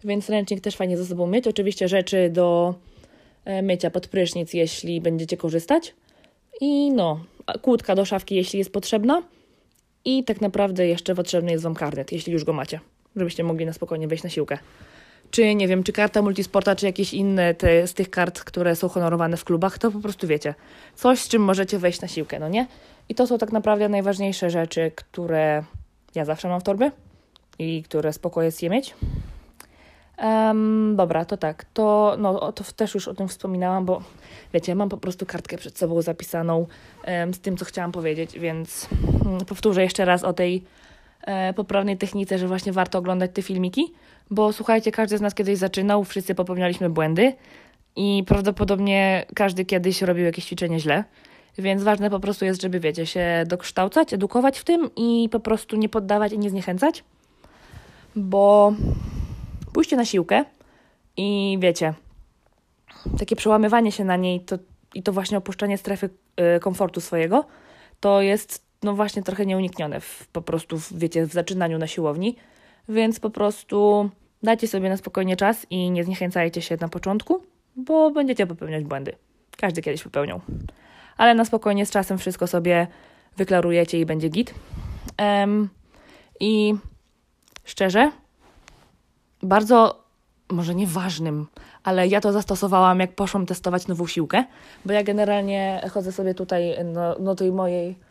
więc 0.04 0.30
ręcznik 0.30 0.62
też 0.62 0.76
fajnie 0.76 0.98
ze 0.98 1.06
sobą 1.06 1.28
mieć. 1.28 1.48
Oczywiście 1.48 1.88
rzeczy 1.88 2.30
do 2.30 2.76
e, 3.46 3.62
mycia 3.62 3.92
pod 3.92 4.08
prysznic, 4.08 4.54
jeśli 4.54 5.02
będziecie 5.02 5.38
korzystać. 5.38 5.94
I 6.62 6.92
no, 6.92 7.20
kłódka 7.62 7.96
do 7.96 8.06
szafki, 8.06 8.36
jeśli 8.36 8.60
jest 8.60 8.72
potrzebna. 8.72 9.24
I 10.06 10.24
tak 10.24 10.42
naprawdę 10.42 10.88
jeszcze 10.88 11.16
potrzebny 11.16 11.52
jest 11.52 11.64
Wam 11.64 11.76
karnet, 11.76 12.12
jeśli 12.12 12.34
już 12.34 12.44
go 12.44 12.54
macie, 12.54 12.80
żebyście 13.16 13.44
mogli 13.44 13.66
na 13.66 13.74
spokojnie 13.74 14.08
wejść 14.08 14.24
na 14.24 14.30
siłkę 14.30 14.58
czy 15.36 15.56
nie 15.56 15.68
wiem, 15.68 15.84
czy 15.84 15.94
karta 15.94 16.22
multisporta, 16.22 16.76
czy 16.76 16.86
jakieś 16.86 17.14
inne 17.14 17.54
te, 17.54 17.88
z 17.88 17.94
tych 17.94 18.10
kart, 18.10 18.44
które 18.44 18.76
są 18.76 18.90
honorowane 18.90 19.38
w 19.38 19.44
klubach, 19.44 19.78
to 19.78 19.92
po 19.92 20.00
prostu 20.00 20.28
wiecie, 20.28 20.54
coś 20.96 21.20
z 21.20 21.28
czym 21.28 21.42
możecie 21.42 21.80
wejść 21.80 22.02
na 22.02 22.08
siłkę, 22.08 22.40
no 22.40 22.50
nie? 22.50 22.68
I 23.10 23.16
to 23.16 23.28
są 23.28 23.38
tak 23.38 23.52
naprawdę 23.52 23.90
najważniejsze 23.90 24.50
rzeczy, 24.50 24.92
które 24.96 25.64
ja 26.16 26.26
zawsze 26.26 26.48
mam 26.48 26.60
w 26.60 26.64
torbie 26.64 26.92
i 27.60 27.84
które 27.84 28.14
spoko 28.14 28.42
jest 28.42 28.64
je 28.64 28.70
mieć. 28.70 28.96
Um, 30.24 30.96
dobra, 30.96 31.26
to 31.26 31.38
tak, 31.38 31.66
to, 31.74 32.16
no, 32.20 32.52
to 32.52 32.64
też 32.76 32.94
już 32.94 33.08
o 33.08 33.14
tym 33.14 33.28
wspominałam, 33.28 33.86
bo 33.86 34.02
wiecie, 34.54 34.76
mam 34.76 34.90
po 34.90 34.98
prostu 34.98 35.26
kartkę 35.26 35.58
przed 35.58 35.78
sobą 35.78 36.02
zapisaną 36.02 36.68
um, 37.08 37.34
z 37.34 37.40
tym, 37.40 37.58
co 37.58 37.66
chciałam 37.66 37.92
powiedzieć, 37.92 38.40
więc 38.40 38.88
um, 39.26 39.46
powtórzę 39.46 39.84
jeszcze 39.84 40.06
raz 40.06 40.24
o 40.24 40.34
tej 40.34 40.64
poprawnej 41.56 41.98
technice, 41.98 42.38
że 42.38 42.48
właśnie 42.48 42.72
warto 42.72 43.00
oglądać 43.00 43.32
te 43.34 43.42
filmiki, 43.42 43.94
bo 44.30 44.54
słuchajcie, 44.54 44.92
każdy 44.92 45.18
z 45.18 45.22
nas 45.22 45.36
kiedyś 45.36 45.58
zaczynał, 45.58 46.04
wszyscy 46.04 46.36
popełnialiśmy 46.36 46.90
błędy 46.90 47.34
i 47.96 48.24
prawdopodobnie 48.28 49.26
każdy 49.36 49.66
kiedyś 49.66 50.02
robił 50.02 50.26
jakieś 50.26 50.46
ćwiczenie 50.46 50.80
źle. 50.80 51.04
Więc 51.58 51.84
ważne 51.84 52.10
po 52.10 52.20
prostu 52.20 52.46
jest, 52.46 52.62
żeby, 52.62 52.80
wiecie, 52.80 53.06
się 53.06 53.44
dokształcać, 53.48 54.14
edukować 54.14 54.60
w 54.60 54.64
tym 54.64 54.90
i 54.96 55.30
po 55.32 55.40
prostu 55.40 55.76
nie 55.76 55.90
poddawać 55.90 56.34
i 56.34 56.40
nie 56.40 56.50
zniechęcać, 56.50 57.04
bo 58.16 58.74
pójście 59.74 59.96
na 59.96 60.06
siłkę 60.06 60.46
i 61.18 61.58
wiecie, 61.62 61.94
takie 63.20 63.36
przełamywanie 63.36 63.92
się 63.92 64.04
na 64.04 64.16
niej 64.16 64.40
to, 64.40 64.58
i 64.94 65.04
to 65.04 65.14
właśnie 65.14 65.38
opuszczanie 65.38 65.78
strefy 65.78 66.10
y, 66.56 66.60
komfortu 66.60 67.02
swojego, 67.02 67.46
to 68.00 68.22
jest 68.22 68.65
no 68.86 68.94
właśnie 68.94 69.24
trochę 69.24 69.46
nieuniknione 69.46 70.00
w, 70.00 70.28
po 70.28 70.42
prostu, 70.42 70.80
w, 70.80 70.94
wiecie, 70.94 71.28
w 71.28 71.34
zaczynaniu 71.34 71.78
na 71.78 71.88
siłowni. 71.88 72.36
Więc 72.90 73.20
po 73.20 73.30
prostu 73.30 74.10
dajcie 74.44 74.68
sobie 74.68 74.90
na 74.90 74.98
spokojnie 74.98 75.38
czas 75.38 75.66
i 75.70 75.92
nie 75.92 76.04
zniechęcajcie 76.04 76.62
się 76.62 76.78
na 76.82 76.90
początku, 76.90 77.44
bo 77.76 78.12
będziecie 78.12 78.48
popełniać 78.48 78.84
błędy. 78.84 79.16
Każdy 79.58 79.82
kiedyś 79.82 80.04
popełniał. 80.04 80.42
Ale 81.18 81.36
na 81.36 81.46
spokojnie 81.46 81.86
z 81.86 81.92
czasem 81.92 82.18
wszystko 82.18 82.48
sobie 82.48 82.88
wyklarujecie 83.38 84.00
i 84.00 84.06
będzie 84.06 84.30
git. 84.30 84.54
Um, 85.20 85.70
I 86.40 86.74
szczerze, 87.64 88.12
bardzo, 89.44 90.04
może 90.52 90.76
nieważnym, 90.76 91.48
ale 91.84 92.08
ja 92.08 92.22
to 92.22 92.32
zastosowałam, 92.32 93.00
jak 93.00 93.16
poszłam 93.16 93.46
testować 93.46 93.88
nową 93.88 94.08
siłkę, 94.08 94.44
bo 94.86 94.94
ja 94.94 95.04
generalnie 95.04 95.82
chodzę 95.94 96.12
sobie 96.12 96.34
tutaj 96.34 96.76
no, 96.86 97.16
no 97.20 97.36
tej 97.36 97.52
mojej 97.52 98.05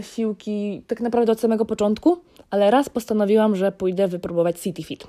siłki 0.00 0.82
tak 0.86 1.00
naprawdę 1.00 1.32
od 1.32 1.40
samego 1.40 1.64
początku, 1.64 2.18
ale 2.50 2.70
raz 2.70 2.88
postanowiłam, 2.88 3.56
że 3.56 3.72
pójdę 3.72 4.08
wypróbować 4.08 4.60
City 4.60 4.82
Fit. 4.82 5.06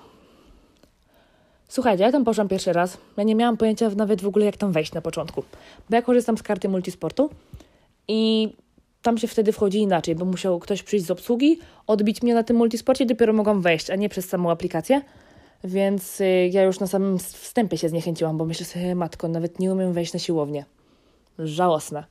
Słuchajcie, 1.67 2.03
ja 2.03 2.11
tam 2.11 2.23
poszłam 2.23 2.47
pierwszy 2.47 2.73
raz. 2.73 2.97
Ja 3.17 3.23
nie 3.23 3.35
miałam 3.35 3.57
pojęcia 3.57 3.89
nawet 3.89 4.21
w 4.21 4.27
ogóle, 4.27 4.45
jak 4.45 4.57
tam 4.57 4.71
wejść 4.71 4.93
na 4.93 5.01
początku. 5.01 5.43
Bo 5.89 5.95
ja 5.95 6.01
korzystam 6.01 6.37
z 6.37 6.43
karty 6.43 6.69
multisportu 6.69 7.29
i 8.07 8.49
tam 9.01 9.17
się 9.17 9.27
wtedy 9.27 9.51
wchodzi 9.51 9.79
inaczej, 9.79 10.15
bo 10.15 10.25
musiał 10.25 10.59
ktoś 10.59 10.83
przyjść 10.83 11.05
z 11.05 11.11
obsługi, 11.11 11.59
odbić 11.87 12.21
mnie 12.21 12.33
na 12.33 12.43
tym 12.43 12.57
multisporcie 12.57 13.05
dopiero 13.05 13.33
mogłam 13.33 13.61
wejść, 13.61 13.89
a 13.89 13.95
nie 13.95 14.09
przez 14.09 14.29
samą 14.29 14.51
aplikację. 14.51 15.01
Więc 15.63 16.21
y, 16.21 16.49
ja 16.51 16.63
już 16.63 16.79
na 16.79 16.87
samym 16.87 17.19
wstępie 17.19 17.77
się 17.77 17.89
zniechęciłam, 17.89 18.37
bo 18.37 18.45
myślę 18.45 18.65
sobie, 18.65 18.95
matko, 18.95 19.27
nawet 19.27 19.59
nie 19.59 19.73
umiem 19.73 19.93
wejść 19.93 20.13
na 20.13 20.19
siłownię. 20.19 20.65
Żałosne 21.39 22.03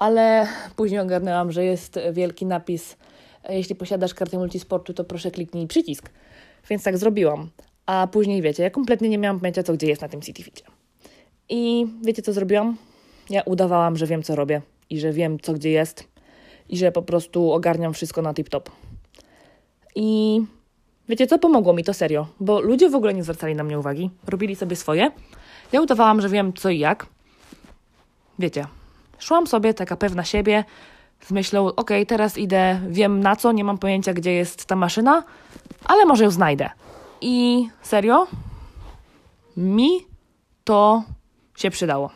ale 0.00 0.46
później 0.76 1.00
ogarnęłam, 1.00 1.52
że 1.52 1.64
jest 1.64 1.98
wielki 2.12 2.46
napis 2.46 2.96
jeśli 3.48 3.74
posiadasz 3.74 4.14
kartę 4.14 4.38
multisportu, 4.38 4.94
to 4.94 5.04
proszę 5.04 5.30
kliknij 5.30 5.66
przycisk. 5.66 6.10
Więc 6.70 6.82
tak 6.82 6.98
zrobiłam. 6.98 7.50
A 7.86 8.08
później 8.12 8.42
wiecie, 8.42 8.62
ja 8.62 8.70
kompletnie 8.70 9.08
nie 9.08 9.18
miałam 9.18 9.40
pojęcia, 9.40 9.62
co 9.62 9.72
gdzie 9.72 9.86
jest 9.86 10.02
na 10.02 10.08
tym 10.08 10.22
CityFicie. 10.22 10.64
I 11.48 11.86
wiecie, 12.02 12.22
co 12.22 12.32
zrobiłam? 12.32 12.76
Ja 13.30 13.42
udawałam, 13.42 13.96
że 13.96 14.06
wiem, 14.06 14.22
co 14.22 14.36
robię 14.36 14.62
i 14.90 15.00
że 15.00 15.12
wiem, 15.12 15.40
co 15.40 15.52
gdzie 15.52 15.70
jest 15.70 16.08
i 16.68 16.76
że 16.76 16.92
po 16.92 17.02
prostu 17.02 17.52
ogarniam 17.52 17.94
wszystko 17.94 18.22
na 18.22 18.32
tip-top. 18.32 18.70
I 19.94 20.40
wiecie, 21.08 21.26
co 21.26 21.38
pomogło 21.38 21.72
mi 21.72 21.84
to 21.84 21.94
serio, 21.94 22.26
bo 22.40 22.60
ludzie 22.60 22.90
w 22.90 22.94
ogóle 22.94 23.14
nie 23.14 23.22
zwracali 23.22 23.54
na 23.54 23.64
mnie 23.64 23.78
uwagi, 23.78 24.10
robili 24.26 24.56
sobie 24.56 24.76
swoje. 24.76 25.10
Ja 25.72 25.82
udawałam, 25.82 26.20
że 26.20 26.28
wiem, 26.28 26.52
co 26.52 26.70
i 26.70 26.78
jak. 26.78 27.06
Wiecie, 28.38 28.66
Szłam 29.20 29.46
sobie 29.46 29.74
taka 29.74 29.96
pewna 29.96 30.24
siebie, 30.24 30.64
z 31.20 31.30
myślą, 31.30 31.66
ok, 31.66 31.90
teraz 32.08 32.38
idę, 32.38 32.80
wiem 32.88 33.20
na 33.20 33.36
co, 33.36 33.52
nie 33.52 33.64
mam 33.64 33.78
pojęcia, 33.78 34.14
gdzie 34.14 34.32
jest 34.32 34.64
ta 34.64 34.76
maszyna, 34.76 35.24
ale 35.84 36.04
może 36.04 36.24
ją 36.24 36.30
znajdę. 36.30 36.70
I 37.20 37.68
serio, 37.82 38.26
mi 39.56 39.90
to 40.64 41.02
się 41.56 41.70
przydało. 41.70 42.10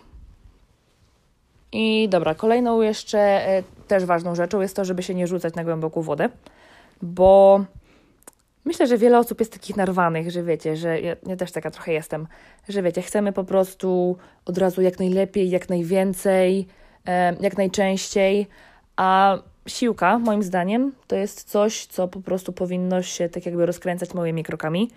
I 1.72 2.08
dobra, 2.08 2.34
kolejną 2.34 2.80
jeszcze 2.80 3.18
e, 3.18 3.62
też 3.88 4.04
ważną 4.04 4.34
rzeczą 4.34 4.60
jest 4.60 4.76
to, 4.76 4.84
żeby 4.84 5.02
się 5.02 5.14
nie 5.14 5.26
rzucać 5.26 5.54
na 5.54 5.64
głęboką 5.64 6.02
wodę, 6.02 6.28
bo 7.02 7.64
myślę, 8.64 8.86
że 8.86 8.98
wiele 8.98 9.18
osób 9.18 9.40
jest 9.40 9.52
takich 9.52 9.76
narwanych, 9.76 10.30
że 10.30 10.42
wiecie, 10.42 10.76
że 10.76 11.00
ja, 11.00 11.16
ja 11.26 11.36
też 11.36 11.52
taka 11.52 11.70
trochę 11.70 11.92
jestem, 11.92 12.26
że 12.68 12.82
wiecie, 12.82 13.02
chcemy 13.02 13.32
po 13.32 13.44
prostu 13.44 14.16
od 14.44 14.58
razu 14.58 14.82
jak 14.82 14.98
najlepiej, 14.98 15.50
jak 15.50 15.68
najwięcej, 15.68 16.66
jak 17.40 17.56
najczęściej, 17.56 18.46
a 18.96 19.38
siłka, 19.66 20.18
moim 20.18 20.42
zdaniem, 20.42 20.92
to 21.06 21.16
jest 21.16 21.50
coś, 21.50 21.86
co 21.86 22.08
po 22.08 22.20
prostu 22.20 22.52
powinno 22.52 23.02
się 23.02 23.28
tak 23.28 23.46
jakby 23.46 23.66
rozkręcać 23.66 24.14
małymi 24.14 24.44
krokami. 24.44 24.90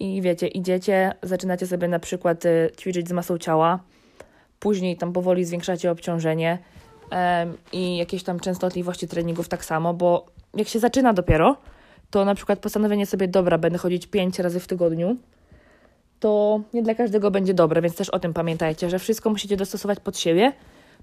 I 0.00 0.22
wiecie, 0.22 0.48
idziecie, 0.48 1.12
zaczynacie 1.22 1.66
sobie 1.66 1.88
na 1.88 1.98
przykład 1.98 2.44
y, 2.44 2.70
ćwiczyć 2.80 3.08
z 3.08 3.12
masą 3.12 3.38
ciała, 3.38 3.78
później 4.60 4.96
tam 4.96 5.12
powoli 5.12 5.44
zwiększacie 5.44 5.90
obciążenie 5.90 6.58
i 7.72 7.96
jakieś 7.96 8.22
tam 8.22 8.40
częstotliwości 8.40 9.08
treningów 9.08 9.48
tak 9.48 9.64
samo, 9.64 9.94
bo 9.94 10.26
jak 10.54 10.68
się 10.68 10.78
zaczyna 10.78 11.12
dopiero, 11.12 11.56
to 12.10 12.24
na 12.24 12.34
przykład 12.34 12.58
postanowienie 12.58 13.06
sobie, 13.06 13.28
dobra, 13.28 13.58
będę 13.58 13.78
chodzić 13.78 14.06
5 14.06 14.38
razy 14.38 14.60
w 14.60 14.66
tygodniu, 14.66 15.16
to 16.20 16.60
nie 16.74 16.82
dla 16.82 16.94
każdego 16.94 17.30
będzie 17.30 17.54
dobre, 17.54 17.82
więc 17.82 17.96
też 17.96 18.10
o 18.10 18.18
tym 18.18 18.34
pamiętajcie, 18.34 18.90
że 18.90 18.98
wszystko 18.98 19.30
musicie 19.30 19.56
dostosować 19.56 20.00
pod 20.00 20.18
siebie, 20.18 20.52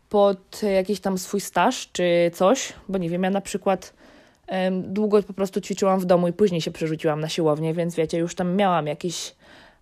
pod 0.09 0.61
jakiś 0.63 0.99
tam 0.99 1.17
swój 1.17 1.41
staż 1.41 1.89
czy 1.91 2.31
coś, 2.33 2.73
bo 2.89 2.97
nie 2.97 3.09
wiem, 3.09 3.23
ja 3.23 3.29
na 3.29 3.41
przykład 3.41 3.93
długo 4.71 5.23
po 5.23 5.33
prostu 5.33 5.61
ćwiczyłam 5.61 5.99
w 5.99 6.05
domu 6.05 6.27
i 6.27 6.33
później 6.33 6.61
się 6.61 6.71
przerzuciłam 6.71 7.19
na 7.19 7.29
siłownię, 7.29 7.73
więc 7.73 7.95
wiecie, 7.95 8.17
już 8.17 8.35
tam 8.35 8.55
miałam 8.55 8.87
jakiś 8.87 9.35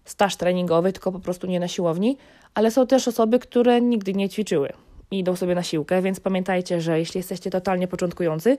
staż 0.05 0.35
treningowy, 0.35 0.93
tylko 0.93 1.11
po 1.11 1.19
prostu 1.19 1.47
nie 1.47 1.59
na 1.59 1.67
siłowni, 1.67 2.17
ale 2.53 2.71
są 2.71 2.87
też 2.87 3.07
osoby, 3.07 3.39
które 3.39 3.81
nigdy 3.81 4.13
nie 4.13 4.29
ćwiczyły 4.29 4.73
i 5.11 5.19
idą 5.19 5.35
sobie 5.35 5.55
na 5.55 5.63
siłkę, 5.63 6.01
więc 6.01 6.19
pamiętajcie, 6.19 6.81
że 6.81 6.99
jeśli 6.99 7.17
jesteście 7.17 7.49
totalnie 7.49 7.87
początkujący, 7.87 8.57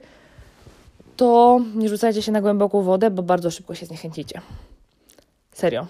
to 1.17 1.59
nie 1.75 1.89
rzucajcie 1.89 2.21
się 2.21 2.31
na 2.31 2.41
głęboką 2.41 2.81
wodę, 2.81 3.11
bo 3.11 3.23
bardzo 3.23 3.51
szybko 3.51 3.75
się 3.75 3.85
zniechęcicie. 3.85 4.41
Serio. 5.51 5.87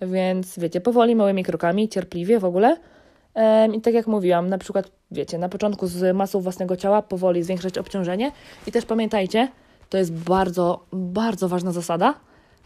Więc 0.00 0.58
wiecie, 0.58 0.80
powoli, 0.80 1.16
małymi 1.16 1.44
krokami, 1.44 1.88
cierpliwie 1.88 2.38
w 2.38 2.44
ogóle. 2.44 2.76
I 3.72 3.80
tak 3.80 3.94
jak 3.94 4.06
mówiłam, 4.06 4.48
na 4.48 4.58
przykład, 4.58 4.90
wiecie, 5.10 5.38
na 5.38 5.48
początku 5.48 5.86
z 5.86 6.16
masą 6.16 6.40
własnego 6.40 6.76
ciała 6.76 7.02
powoli 7.02 7.42
zwiększać 7.42 7.78
obciążenie. 7.78 8.32
I 8.66 8.72
też 8.72 8.84
pamiętajcie, 8.84 9.48
to 9.90 9.98
jest 9.98 10.12
bardzo, 10.12 10.84
bardzo 10.92 11.48
ważna 11.48 11.72
zasada, 11.72 12.14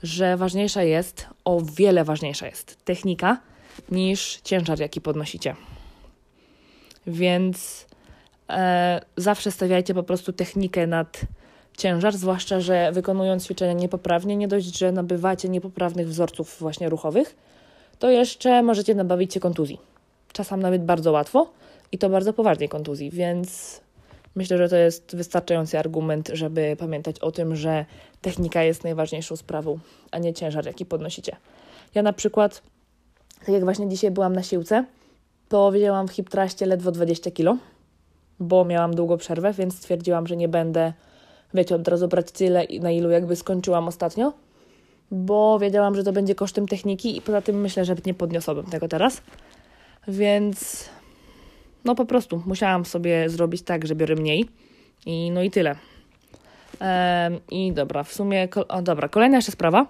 że 0.03 0.37
ważniejsza 0.37 0.83
jest, 0.83 1.27
o 1.45 1.61
wiele 1.61 2.05
ważniejsza 2.05 2.47
jest 2.47 2.85
technika 2.85 3.41
niż 3.91 4.41
ciężar, 4.45 4.81
jaki 4.81 5.01
podnosicie. 5.01 5.57
Więc 7.07 7.87
e, 8.51 9.01
zawsze 9.17 9.51
stawiajcie 9.51 9.95
po 9.95 10.03
prostu 10.03 10.33
technikę 10.33 10.87
nad 10.87 11.21
ciężar, 11.79 12.17
zwłaszcza, 12.17 12.61
że 12.61 12.93
wykonując 12.93 13.45
ćwiczenia 13.45 13.73
niepoprawnie, 13.73 14.37
nie 14.37 14.49
dość, 14.49 14.79
że 14.79 14.93
nabywacie 14.93 15.49
niepoprawnych 15.49 16.09
wzorców 16.09 16.57
właśnie 16.61 16.89
ruchowych, 16.89 17.37
to 17.99 18.11
jeszcze 18.11 18.63
możecie 18.63 18.95
nabawić 18.95 19.35
się 19.35 19.41
kontuzji. 19.41 19.96
Czasem 20.37 20.63
nawet 20.63 20.85
bardzo 20.85 21.13
łatwo 21.13 21.53
i 21.93 21.99
to 21.99 22.09
bardzo 22.09 22.33
poważnej 22.33 22.69
kontuzji, 22.69 23.11
więc 23.11 23.81
myślę, 24.35 24.59
że 24.59 24.69
to 24.69 24.77
jest 24.77 25.17
wystarczający 25.17 25.79
argument, 25.79 26.31
żeby 26.33 26.77
pamiętać 26.79 27.19
o 27.19 27.33
tym, 27.33 27.57
że 27.57 27.85
technika 28.21 28.63
jest 28.63 28.85
najważniejszą 28.85 29.37
sprawą, 29.37 29.79
a 30.11 30.19
nie 30.19 30.35
ciężar, 30.35 30.67
jaki 30.67 30.87
podnosicie. 30.87 31.37
Ja 31.95 32.03
na 32.03 32.13
przykład, 32.13 32.63
tak 33.39 33.49
jak 33.49 33.65
właśnie 33.65 33.89
dzisiaj 33.89 34.11
byłam 34.11 34.33
na 34.33 34.43
siłce, 34.43 34.85
to 35.49 35.71
wzięłam 35.71 36.09
w 36.09 36.13
hip 36.13 36.31
traście 36.31 36.67
ledwo 36.67 36.93
20 36.93 37.31
kg, 37.31 37.63
bo 38.41 38.65
miałam 38.65 38.95
długą 38.95 39.17
przerwę, 39.17 39.53
więc 39.53 39.77
stwierdziłam, 39.77 40.27
że 40.27 40.37
nie 40.37 40.49
będę 40.49 40.93
wiecie, 41.55 41.75
od 41.75 41.89
razu 41.89 42.09
brać 42.09 42.33
tyle, 42.33 42.67
na 42.81 42.91
ilu 42.91 43.11
jakby 43.11 43.37
skończyłam 43.37 43.89
ostatnio, 43.89 44.33
bo 45.11 45.59
wiedziałam, 45.59 45.95
że 45.95 46.05
to 46.05 46.13
będzie 46.13 46.35
kosztem 46.35 46.69
techniki 46.69 47.17
i 47.17 47.21
poza 47.21 47.43
tym 47.43 47.61
myślę, 47.61 47.85
że 47.85 47.97
nie 48.07 48.15
podniosłabym 48.15 48.67
tego 48.67 48.89
teraz. 48.89 49.23
Więc 50.09 50.89
no 51.85 51.95
po 51.95 52.05
prostu 52.05 52.43
musiałam 52.47 52.85
sobie 52.85 53.29
zrobić 53.29 53.63
tak, 53.63 53.87
że 53.87 53.95
biorę 53.95 54.15
mniej 54.15 54.49
i 55.07 55.31
no 55.31 55.43
i 55.43 55.51
tyle. 55.51 55.77
I 57.51 57.73
dobra, 57.73 58.03
w 58.03 58.13
sumie, 58.13 58.49
o, 58.69 58.83
dobra, 58.83 59.09
kolejna 59.09 59.37
jeszcze 59.37 59.53
sprawa 59.53 59.87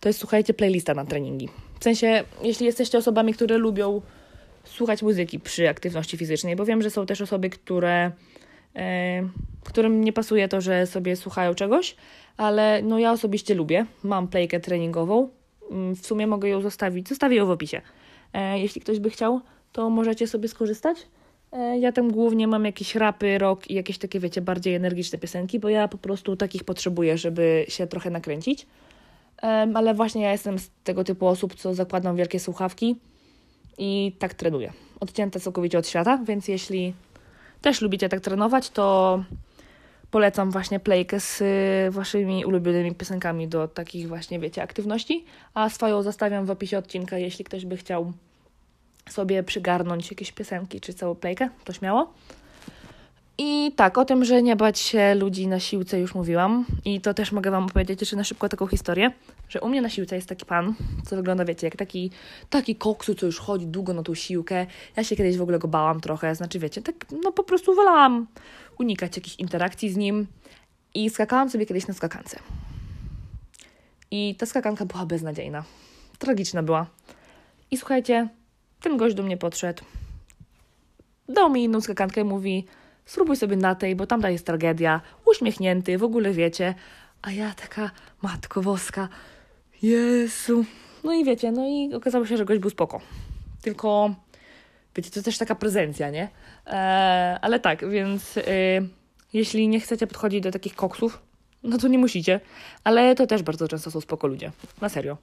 to 0.00 0.08
jest 0.08 0.18
słuchajcie 0.18 0.54
playlista 0.54 0.94
na 0.94 1.04
treningi. 1.04 1.48
W 1.80 1.84
sensie, 1.84 2.24
jeśli 2.42 2.66
jesteście 2.66 2.98
osobami, 2.98 3.34
które 3.34 3.58
lubią 3.58 4.00
słuchać 4.64 5.02
muzyki 5.02 5.40
przy 5.40 5.68
aktywności 5.68 6.16
fizycznej, 6.16 6.56
bo 6.56 6.64
wiem, 6.64 6.82
że 6.82 6.90
są 6.90 7.06
też 7.06 7.20
osoby, 7.20 7.50
które 7.50 8.12
E, 8.76 9.28
którym 9.64 10.04
nie 10.04 10.12
pasuje 10.12 10.48
to, 10.48 10.60
że 10.60 10.86
sobie 10.86 11.16
słuchają 11.16 11.54
czegoś, 11.54 11.96
ale 12.36 12.82
no 12.82 12.98
ja 12.98 13.12
osobiście 13.12 13.54
lubię. 13.54 13.86
Mam 14.02 14.28
playkę 14.28 14.60
treningową. 14.60 15.28
Mm, 15.70 15.96
w 15.96 16.06
sumie 16.06 16.26
mogę 16.26 16.48
ją 16.48 16.60
zostawić. 16.60 17.08
Zostawię 17.08 17.36
ją 17.36 17.46
w 17.46 17.50
opisie. 17.50 17.80
E, 18.32 18.58
jeśli 18.58 18.80
ktoś 18.80 18.98
by 18.98 19.10
chciał, 19.10 19.40
to 19.76 19.90
możecie 19.90 20.26
sobie 20.26 20.48
skorzystać. 20.48 21.06
E, 21.52 21.78
ja 21.78 21.92
tam 21.92 22.10
głównie 22.10 22.48
mam 22.48 22.64
jakieś 22.64 22.94
rapy, 22.94 23.38
rock 23.38 23.70
i 23.70 23.74
jakieś 23.74 23.98
takie, 23.98 24.20
wiecie, 24.20 24.40
bardziej 24.40 24.74
energiczne 24.74 25.18
piosenki, 25.18 25.60
bo 25.60 25.68
ja 25.68 25.88
po 25.88 25.98
prostu 25.98 26.36
takich 26.36 26.64
potrzebuję, 26.64 27.18
żeby 27.18 27.66
się 27.68 27.86
trochę 27.86 28.10
nakręcić. 28.10 28.66
Ale 29.74 29.94
właśnie 29.94 30.22
ja 30.22 30.32
jestem 30.32 30.58
z 30.58 30.70
tego 30.84 31.04
typu 31.04 31.26
osób, 31.26 31.54
co 31.54 31.74
zakładam 31.74 32.16
wielkie 32.16 32.40
słuchawki 32.40 32.96
i 33.78 34.12
tak 34.18 34.34
trenuję. 34.34 34.72
Odcięte 35.00 35.40
całkowicie 35.40 35.78
od 35.78 35.88
świata, 35.88 36.18
więc 36.24 36.48
jeśli 36.48 36.94
też 37.62 37.80
lubicie 37.80 38.08
tak 38.08 38.20
trenować, 38.20 38.70
to 38.70 39.24
polecam 40.10 40.50
właśnie 40.50 40.80
playkę 40.80 41.20
z 41.20 41.40
y, 41.40 41.90
waszymi 41.90 42.44
ulubionymi 42.44 42.94
piosenkami 42.94 43.48
do 43.48 43.68
takich 43.68 44.08
właśnie, 44.08 44.40
wiecie, 44.40 44.62
aktywności, 44.62 45.24
a 45.54 45.70
swoją 45.70 46.02
zostawiam 46.02 46.46
w 46.46 46.50
opisie 46.50 46.78
odcinka, 46.78 47.18
jeśli 47.18 47.44
ktoś 47.44 47.66
by 47.66 47.76
chciał 47.76 48.12
sobie 49.08 49.42
przygarnąć 49.42 50.10
jakieś 50.10 50.32
piosenki 50.32 50.80
czy 50.80 50.94
całą 50.94 51.14
playkę, 51.14 51.48
to 51.64 51.72
śmiało. 51.72 52.12
I 53.38 53.72
tak, 53.76 53.98
o 53.98 54.04
tym, 54.04 54.24
że 54.24 54.42
nie 54.42 54.56
bać 54.56 54.78
się 54.78 55.14
ludzi 55.14 55.46
na 55.46 55.60
siłce 55.60 56.00
już 56.00 56.14
mówiłam. 56.14 56.64
I 56.84 57.00
to 57.00 57.14
też 57.14 57.32
mogę 57.32 57.50
Wam 57.50 57.64
opowiedzieć 57.64 58.00
jeszcze 58.00 58.16
na 58.16 58.24
szybko 58.24 58.48
taką 58.48 58.66
historię, 58.66 59.12
że 59.48 59.60
u 59.60 59.68
mnie 59.68 59.82
na 59.82 59.88
siłce 59.88 60.16
jest 60.16 60.28
taki 60.28 60.46
pan, 60.46 60.74
co 61.06 61.16
wygląda, 61.16 61.44
wiecie, 61.44 61.66
jak 61.66 61.76
taki, 61.76 62.10
taki 62.50 62.76
koksu, 62.76 63.14
co 63.14 63.26
już 63.26 63.38
chodzi 63.38 63.66
długo 63.66 63.94
na 63.94 64.02
tą 64.02 64.14
siłkę. 64.14 64.66
Ja 64.96 65.04
się 65.04 65.16
kiedyś 65.16 65.36
w 65.36 65.42
ogóle 65.42 65.58
go 65.58 65.68
bałam 65.68 66.00
trochę, 66.00 66.34
znaczy 66.34 66.58
wiecie, 66.58 66.82
tak 66.82 66.94
no 67.22 67.32
po 67.32 67.44
prostu 67.44 67.74
wolałam 67.74 68.26
unikać 68.78 69.16
jakichś 69.16 69.36
interakcji 69.36 69.90
z 69.90 69.96
nim. 69.96 70.26
I 70.94 71.10
skakałam 71.10 71.50
sobie 71.50 71.66
kiedyś 71.66 71.86
na 71.86 71.94
skakance. 71.94 72.38
I 74.10 74.34
ta 74.34 74.46
skakanka 74.46 74.84
była 74.86 75.06
beznadziejna. 75.06 75.64
Tragiczna 76.18 76.62
była. 76.62 76.86
I 77.70 77.76
słuchajcie, 77.76 78.28
ten 78.80 78.96
gość 78.96 79.14
do 79.14 79.22
mnie 79.22 79.36
podszedł, 79.36 79.84
dał 81.28 81.50
mi 81.50 81.64
inną 81.64 81.80
skakankę 81.80 82.20
i 82.20 82.24
mówi 82.24 82.66
spróbuj 83.04 83.36
sobie 83.36 83.56
na 83.56 83.74
tej, 83.74 83.96
bo 83.96 84.06
tamta 84.06 84.30
jest 84.30 84.46
tragedia, 84.46 85.00
uśmiechnięty, 85.26 85.98
w 85.98 86.04
ogóle 86.04 86.32
wiecie, 86.32 86.74
a 87.22 87.32
ja 87.32 87.54
taka, 87.54 87.90
matko 88.22 88.62
woska, 88.62 89.08
Jezu. 89.82 90.64
No 91.04 91.12
i 91.12 91.24
wiecie, 91.24 91.52
no 91.52 91.66
i 91.66 91.94
okazało 91.94 92.26
się, 92.26 92.36
że 92.36 92.44
gość 92.44 92.60
był 92.60 92.70
spoko. 92.70 93.00
Tylko, 93.62 94.14
wiecie, 94.96 95.10
to 95.10 95.22
też 95.22 95.38
taka 95.38 95.54
prezencja, 95.54 96.10
nie? 96.10 96.28
Eee, 96.66 97.38
ale 97.40 97.60
tak, 97.60 97.90
więc 97.90 98.36
e, 98.36 98.42
jeśli 99.32 99.68
nie 99.68 99.80
chcecie 99.80 100.06
podchodzić 100.06 100.40
do 100.40 100.50
takich 100.50 100.74
koksów, 100.74 101.22
no 101.62 101.78
to 101.78 101.88
nie 101.88 101.98
musicie, 101.98 102.40
ale 102.84 103.14
to 103.14 103.26
też 103.26 103.42
bardzo 103.42 103.68
często 103.68 103.90
są 103.90 104.00
spoko 104.00 104.26
ludzie, 104.26 104.52
na 104.80 104.88
serio. 104.88 105.16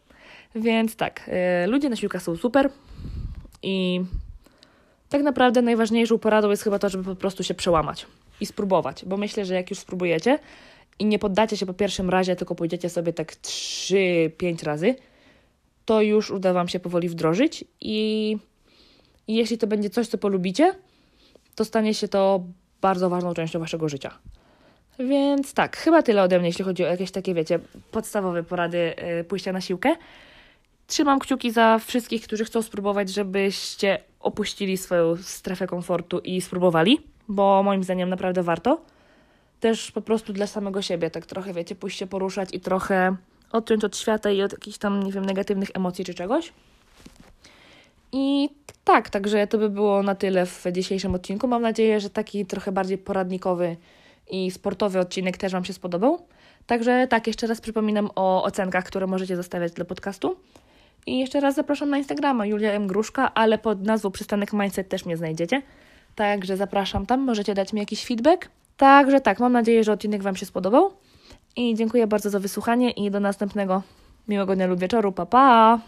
Więc 0.56 0.96
tak, 0.96 1.22
e, 1.28 1.68
ludzie 1.68 1.90
na 1.90 1.96
siłkach 1.96 2.22
są 2.22 2.36
super 2.36 2.70
i 3.64 4.02
tak 5.10 5.24
naprawdę 5.24 5.62
najważniejszą 5.62 6.20
poradą 6.20 6.50
jest 6.50 6.64
chyba 6.64 6.80
to, 6.80 6.90
żeby 6.90 7.04
po 7.04 7.16
prostu 7.16 7.44
się 7.44 7.54
przełamać 7.54 8.06
i 8.42 8.46
spróbować, 8.46 9.06
bo 9.06 9.18
myślę, 9.18 9.46
że 9.46 9.54
jak 9.54 9.70
już 9.70 9.80
spróbujecie 9.80 10.40
i 11.00 11.06
nie 11.06 11.20
poddacie 11.20 11.58
się 11.58 11.66
po 11.66 11.74
pierwszym 11.74 12.10
razie, 12.10 12.36
tylko 12.36 12.56
pójdziecie 12.56 12.90
sobie 12.90 13.14
tak 13.14 13.34
3-5 13.34 14.64
razy, 14.64 14.96
to 15.86 16.02
już 16.02 16.32
uda 16.32 16.54
Wam 16.54 16.68
się 16.68 16.80
powoli 16.80 17.10
wdrożyć 17.10 17.66
i, 17.82 18.38
i 19.28 19.36
jeśli 19.36 19.58
to 19.58 19.68
będzie 19.68 19.90
coś, 19.90 20.08
co 20.08 20.18
polubicie, 20.18 20.76
to 21.56 21.66
stanie 21.66 21.94
się 21.94 22.08
to 22.08 22.44
bardzo 22.82 23.10
ważną 23.10 23.34
częścią 23.34 23.60
Waszego 23.60 23.90
życia. 23.90 24.12
Więc 25.00 25.54
tak, 25.54 25.78
chyba 25.78 26.04
tyle 26.04 26.24
ode 26.24 26.40
mnie, 26.40 26.48
jeśli 26.48 26.66
chodzi 26.66 26.84
o 26.84 26.88
jakieś 26.88 27.12
takie, 27.12 27.34
wiecie, 27.34 27.60
podstawowe 27.92 28.44
porady 28.44 28.94
yy, 29.18 29.24
pójścia 29.24 29.54
na 29.54 29.62
siłkę. 29.62 29.96
Trzymam 30.94 31.20
kciuki 31.20 31.52
za 31.52 31.80
wszystkich, 31.80 32.24
którzy 32.24 32.46
chcą 32.46 32.62
spróbować, 32.62 33.10
żebyście 33.10 34.00
opuścili 34.20 34.78
swoją 34.78 35.16
strefę 35.18 35.68
komfortu 35.68 36.20
i 36.20 36.42
spróbowali, 36.42 37.00
bo 37.28 37.64
moim 37.64 37.84
zdaniem 37.84 38.10
naprawdę 38.10 38.44
warto. 38.44 38.82
Też 39.60 39.92
po 39.92 40.02
prostu 40.02 40.34
dla 40.34 40.48
samego 40.48 40.82
siebie, 40.82 41.10
tak 41.10 41.26
trochę, 41.26 41.54
wiecie, 41.54 41.76
pójść 41.76 42.00
się 42.00 42.08
poruszać 42.08 42.50
i 42.54 42.60
trochę 42.60 43.16
odciąć 43.52 43.84
od 43.84 43.98
świata 43.98 44.32
i 44.32 44.42
od 44.42 44.52
jakichś 44.52 44.78
tam, 44.78 45.04
nie 45.04 45.12
wiem, 45.12 45.26
negatywnych 45.26 45.70
emocji 45.74 46.06
czy 46.06 46.14
czegoś. 46.14 46.54
I 48.12 48.50
tak, 48.84 49.10
także 49.10 49.48
to 49.48 49.58
by 49.58 49.70
było 49.70 50.04
na 50.04 50.16
tyle 50.16 50.46
w 50.46 50.66
dzisiejszym 50.72 51.16
odcinku. 51.16 51.48
Mam 51.48 51.62
nadzieję, 51.62 52.00
że 52.00 52.10
taki 52.10 52.46
trochę 52.46 52.72
bardziej 52.72 52.98
poradnikowy 52.98 53.78
i 54.30 54.52
sportowy 54.52 55.00
odcinek 55.00 55.38
też 55.38 55.52
Wam 55.52 55.66
się 55.66 55.74
spodobał. 55.74 56.28
Także 56.68 57.08
tak, 57.10 57.28
jeszcze 57.28 57.48
raz 57.48 57.62
przypominam 57.62 58.10
o 58.16 58.44
ocenkach, 58.44 58.86
które 58.86 59.08
możecie 59.08 59.36
zostawiać 59.36 59.72
dla 59.72 59.86
podcastu. 59.86 60.36
I 61.06 61.20
jeszcze 61.20 61.40
raz 61.40 61.56
zapraszam 61.56 61.90
na 61.90 61.98
Instagrama 61.98 62.46
Julia 62.46 62.72
M. 62.72 62.88
Gruszka, 62.88 63.34
ale 63.34 63.58
pod 63.58 63.82
nazwą 63.82 64.12
Przystanek 64.12 64.54
Mindset 64.54 64.90
też 64.90 65.06
mnie 65.06 65.18
znajdziecie. 65.18 65.62
Także 66.16 66.58
zapraszam 66.58 67.06
tam, 67.06 67.22
możecie 67.22 67.54
dać 67.54 67.74
mi 67.74 67.80
jakiś 67.80 68.06
feedback. 68.06 68.50
Także 68.78 69.22
tak, 69.22 69.40
mam 69.40 69.52
nadzieję, 69.52 69.84
że 69.84 69.92
odcinek 69.92 70.24
Wam 70.24 70.36
się 70.36 70.46
spodobał. 70.46 70.92
I 71.56 71.76
dziękuję 71.76 72.08
bardzo 72.08 72.30
za 72.30 72.40
wysłuchanie 72.40 72.92
i 72.92 73.12
do 73.12 73.20
następnego 73.20 73.82
miłego 74.28 74.56
dnia 74.56 74.68
lub 74.68 74.80
wieczoru. 74.80 75.12
Pa, 75.12 75.26
pa! 75.26 75.80